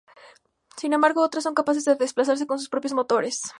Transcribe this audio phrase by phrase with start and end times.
[0.77, 3.43] Sin embargo otras son capaces de desplazarse con sus propios motores.